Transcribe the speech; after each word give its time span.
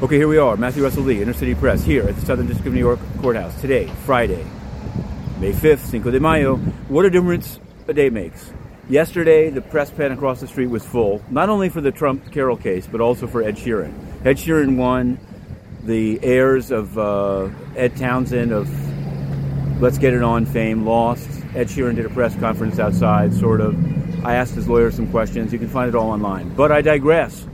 Okay, 0.00 0.14
here 0.14 0.28
we 0.28 0.38
are, 0.38 0.56
Matthew 0.56 0.84
Russell 0.84 1.02
Lee, 1.02 1.20
Inner 1.20 1.32
City 1.32 1.56
Press, 1.56 1.82
here 1.82 2.04
at 2.04 2.14
the 2.14 2.24
Southern 2.24 2.46
District 2.46 2.68
of 2.68 2.72
New 2.72 2.78
York 2.78 3.00
Courthouse. 3.20 3.60
Today, 3.60 3.88
Friday, 4.06 4.46
May 5.40 5.50
5th, 5.50 5.80
Cinco 5.80 6.12
de 6.12 6.20
Mayo. 6.20 6.54
What 6.86 7.04
a 7.04 7.10
difference 7.10 7.58
a 7.88 7.92
day 7.92 8.08
makes. 8.08 8.52
Yesterday, 8.88 9.50
the 9.50 9.60
press 9.60 9.90
pen 9.90 10.12
across 10.12 10.38
the 10.38 10.46
street 10.46 10.68
was 10.68 10.86
full, 10.86 11.20
not 11.30 11.48
only 11.48 11.68
for 11.68 11.80
the 11.80 11.90
Trump 11.90 12.30
Carroll 12.30 12.56
case, 12.56 12.86
but 12.86 13.00
also 13.00 13.26
for 13.26 13.42
Ed 13.42 13.56
Sheeran. 13.56 13.92
Ed 14.24 14.36
Sheeran 14.36 14.76
won. 14.76 15.18
The 15.82 16.20
heirs 16.22 16.70
of 16.70 16.96
uh, 16.96 17.48
Ed 17.74 17.96
Townsend 17.96 18.52
of 18.52 18.70
Let's 19.82 19.98
Get 19.98 20.14
It 20.14 20.22
On 20.22 20.46
fame 20.46 20.86
lost. 20.86 21.28
Ed 21.56 21.66
Sheeran 21.66 21.96
did 21.96 22.06
a 22.06 22.10
press 22.10 22.36
conference 22.36 22.78
outside, 22.78 23.34
sort 23.34 23.60
of. 23.60 23.74
I 24.24 24.36
asked 24.36 24.54
his 24.54 24.68
lawyer 24.68 24.92
some 24.92 25.10
questions. 25.10 25.52
You 25.52 25.58
can 25.58 25.68
find 25.68 25.88
it 25.88 25.96
all 25.96 26.10
online. 26.10 26.54
But 26.54 26.70
I 26.70 26.82
digress 26.82 27.48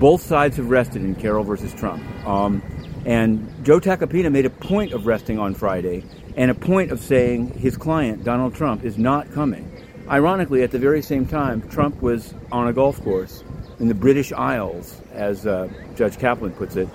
both 0.00 0.22
sides 0.22 0.56
have 0.56 0.70
rested 0.70 1.02
in 1.02 1.14
Carroll 1.14 1.44
versus 1.44 1.74
Trump. 1.74 2.02
Um, 2.26 2.62
and 3.04 3.64
Joe 3.64 3.78
Tacopina 3.78 4.32
made 4.32 4.46
a 4.46 4.50
point 4.50 4.92
of 4.92 5.06
resting 5.06 5.38
on 5.38 5.54
Friday 5.54 6.04
and 6.36 6.50
a 6.50 6.54
point 6.54 6.90
of 6.90 7.00
saying 7.00 7.52
his 7.58 7.76
client, 7.76 8.24
Donald 8.24 8.54
Trump, 8.54 8.82
is 8.82 8.96
not 8.96 9.30
coming. 9.32 9.70
Ironically, 10.08 10.62
at 10.62 10.70
the 10.70 10.78
very 10.78 11.02
same 11.02 11.26
time, 11.26 11.68
Trump 11.68 12.00
was 12.00 12.34
on 12.50 12.66
a 12.66 12.72
golf 12.72 13.00
course 13.02 13.44
in 13.78 13.88
the 13.88 13.94
British 13.94 14.32
Isles, 14.32 15.00
as 15.12 15.46
uh, 15.46 15.68
Judge 15.96 16.18
Kaplan 16.18 16.52
puts 16.52 16.76
it, 16.76 16.88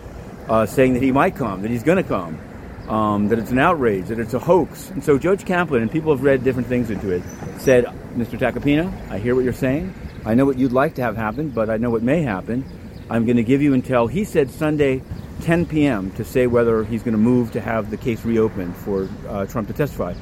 uh, 0.50 0.66
saying 0.66 0.94
that 0.94 1.04
he 1.04 1.12
might 1.12 1.36
come, 1.36 1.62
that 1.62 1.72
he's 1.72 1.84
going 1.84 2.02
to 2.02 2.04
come, 2.04 2.40
um, 2.90 3.28
that 3.28 3.38
it's 3.38 3.52
an 3.52 3.60
outrage, 3.60 4.08
that 4.08 4.20
it's 4.20 4.34
a 4.34 4.40
hoax. 4.40 4.90
And 4.90 5.04
so 5.04 5.18
Judge 5.18 5.46
Kaplan, 5.46 5.84
and 5.84 5.92
people 5.92 6.12
have 6.12 6.24
read 6.24 6.44
different 6.44 6.68
things 6.68 6.90
into 6.90 7.12
it, 7.12 7.22
said, 7.60 7.86
Mr. 8.16 8.38
Tacopina, 8.38 8.92
I 9.12 9.20
hear 9.20 9.36
what 9.36 9.44
you're 9.44 9.54
saying. 9.54 9.94
I 10.26 10.34
know 10.34 10.46
what 10.46 10.58
you'd 10.58 10.72
like 10.72 10.96
to 10.96 11.04
have 11.04 11.16
happen, 11.16 11.50
but 11.50 11.70
I 11.70 11.78
know 11.78 11.92
what 11.92 12.02
may 12.02 12.24
happen. 12.24 12.66
I'm 13.10 13.26
going 13.26 13.38
to 13.38 13.44
give 13.44 13.62
you 13.62 13.74
until, 13.74 14.08
he 14.08 14.24
said 14.24 14.50
Sunday, 14.50 15.02
10 15.42 15.66
p.m. 15.68 16.12
to 16.12 16.24
say 16.24 16.48
whether 16.48 16.84
he's 16.84 17.04
going 17.04 17.14
to 17.14 17.20
move 17.20 17.52
to 17.52 17.62
have 17.62 17.92
the 17.92 17.98
case 17.98 18.26
reopened 18.26 18.76
for 18.76 19.08
uh, 19.28 19.46
Trump 19.46 19.68
to 19.68 19.74
testify. 19.74 20.14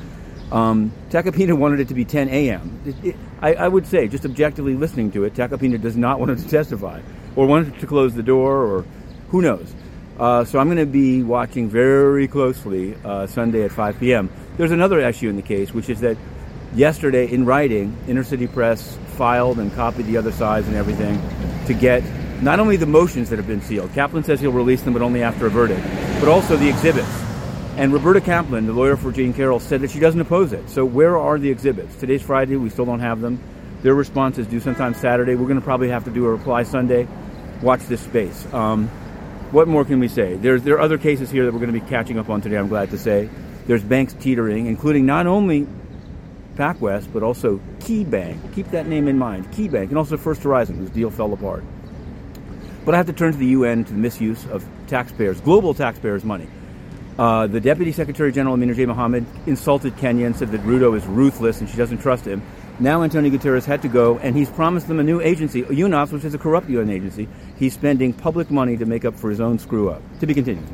Um, 0.52 0.92
wanted 1.12 1.80
it 1.80 1.88
to 1.88 1.94
be 1.94 2.06
10 2.06 2.30
a.m. 2.30 3.16
I, 3.42 3.56
I, 3.56 3.68
would 3.68 3.88
say, 3.88 4.08
just 4.08 4.26
objectively 4.26 4.76
listening 4.76 5.12
to 5.14 5.24
it, 5.24 5.34
Tacopina 5.34 5.82
does 5.82 5.98
not 5.98 6.20
want 6.20 6.38
to 6.38 6.48
testify 6.48 7.02
or 7.36 7.48
wanted 7.48 7.80
to 7.80 7.88
close 7.88 8.14
the 8.14 8.24
door 8.24 8.64
or 8.64 8.86
who 9.30 9.42
knows. 9.42 9.74
Uh, 10.20 10.46
so 10.46 10.60
I'm 10.60 10.68
going 10.68 10.78
to 10.78 10.86
be 10.86 11.24
watching 11.24 11.70
very 11.70 12.28
closely 12.28 12.96
uh, 13.04 13.26
Sunday 13.26 13.64
at 13.64 13.72
5 13.72 14.00
p.m. 14.00 14.30
There's 14.58 14.72
another 14.72 15.00
issue 15.00 15.30
in 15.30 15.38
the 15.38 15.42
case, 15.42 15.74
which 15.74 15.90
is 15.90 16.02
that 16.02 16.18
yesterday 16.76 17.32
in 17.32 17.46
writing, 17.46 17.98
Inner 18.08 18.24
City 18.24 18.46
Press 18.46 18.98
filed 19.18 19.58
and 19.58 19.74
copied 19.74 20.06
the 20.06 20.18
other 20.18 20.32
sides 20.32 20.68
and 20.68 20.76
everything 20.76 21.20
to 21.66 21.74
get 21.74 22.04
not 22.44 22.60
only 22.60 22.78
the 22.78 22.86
motions 22.86 23.30
that 23.30 23.38
have 23.38 23.48
been 23.48 23.62
sealed, 23.62 23.94
Kaplan 23.94 24.24
says 24.24 24.40
he'll 24.40 24.52
release 24.52 24.82
them, 24.82 24.94
but 24.94 25.02
only 25.02 25.24
after 25.24 25.46
a 25.46 25.50
verdict, 25.50 25.82
but 26.20 26.28
also 26.28 26.58
the 26.58 26.68
exhibits. 26.68 27.08
And 27.78 27.92
Roberta 27.92 28.22
Kaplan, 28.22 28.68
the 28.68 28.74
lawyer 28.74 28.98
for 28.98 29.12
Jean 29.12 29.34
Carroll, 29.34 29.60
said 29.60 29.82
that 29.82 29.92
she 29.92 30.00
doesn't 30.00 30.20
oppose 30.20 30.54
it. 30.54 30.70
So 30.70 30.86
where 30.86 31.18
are 31.18 31.40
the 31.40 31.50
exhibits? 31.50 31.96
Today's 31.96 32.22
Friday, 32.22 32.56
we 32.56 32.70
still 32.70 32.86
don't 32.86 33.00
have 33.00 33.22
them. 33.22 33.42
Their 33.82 33.96
response 33.96 34.38
is 34.38 34.46
due 34.46 34.60
sometime 34.60 34.94
Saturday. 34.94 35.36
We're 35.36 35.48
going 35.48 35.60
to 35.60 35.66
probably 35.66 35.90
have 35.90 36.04
to 36.04 36.12
do 36.12 36.26
a 36.26 36.30
reply 36.30 36.64
Sunday. 36.64 37.08
Watch 37.62 37.82
this 37.84 38.02
space. 38.02 38.52
Um, 38.54 38.90
what 39.52 39.68
more 39.68 39.86
can 39.86 40.00
we 40.00 40.08
say? 40.08 40.36
There's, 40.36 40.64
there 40.64 40.76
are 40.76 40.82
other 40.82 40.98
cases 40.98 41.32
here 41.32 41.46
that 41.46 41.54
we're 41.54 41.60
going 41.60 41.74
to 41.74 41.80
be 41.80 41.88
catching 41.88 42.20
up 42.20 42.30
on 42.30 42.42
today, 42.42 42.58
I'm 42.58 42.68
glad 42.68 42.92
to 42.92 42.98
say. 42.98 43.30
There's 43.66 43.84
banks 43.84 44.14
teetering, 44.14 44.68
including 44.68 45.06
not 45.06 45.28
only 45.28 45.68
PacWest, 46.56 47.12
but 47.12 47.24
also 47.24 47.60
KeyBank. 47.80 48.54
Keep 48.54 48.72
that 48.72 48.88
name 48.88 49.08
in 49.08 49.18
mind. 49.18 49.52
KeyBank, 49.52 49.90
and 49.90 49.98
also 49.98 50.18
First 50.18 50.44
Horizon, 50.44 50.78
whose 50.78 50.90
deal 50.90 51.10
fell 51.10 51.34
apart. 51.34 51.64
But 52.86 52.94
I 52.94 52.98
have 52.98 53.08
to 53.08 53.14
turn 53.14 53.32
to 53.32 53.38
the 53.38 53.48
UN 53.48 53.86
to 53.86 53.94
the 53.94 54.00
misuse 54.00 54.46
of 54.48 54.66
taxpayers, 54.88 55.40
global 55.42 55.74
taxpayers' 55.74 56.24
money. 56.24 56.48
Uh, 57.18 57.48
the 57.48 57.62
Deputy 57.62 57.92
Secretary 57.92 58.32
General 58.32 58.56
Amina 58.56 58.74
J. 58.74 58.86
Mohammed 58.86 59.26
insulted 59.46 59.96
Kenya 59.98 60.26
and 60.26 60.36
said 60.36 60.52
that 60.52 60.62
Ruto 60.62 60.98
is 60.98 61.06
ruthless 61.06 61.62
and 61.62 61.70
she 61.70 61.78
doesn't 61.78 62.00
trust 62.00 62.26
him. 62.26 62.42
Now 62.80 63.04
Antonio 63.04 63.32
Guterres 63.32 63.66
had 63.66 63.84
to 63.84 63.88
go, 63.88 64.18
and 64.18 64.36
he's 64.36 64.50
promised 64.50 64.88
them 64.88 65.00
a 65.00 65.04
new 65.04 65.22
agency, 65.22 65.62
UNOPS, 65.62 66.12
which 66.12 66.24
is 66.26 66.34
a 66.34 66.40
corrupt 66.40 66.68
UN 66.70 66.90
agency. 66.90 67.30
He's 67.56 67.74
spending 67.74 68.14
public 68.14 68.50
money 68.50 68.78
to 68.78 68.86
make 68.86 69.06
up 69.06 69.16
for 69.16 69.30
his 69.30 69.40
own 69.40 69.60
screw 69.60 69.90
up. 69.92 70.02
To 70.22 70.26
be 70.26 70.34
continued. 70.34 70.66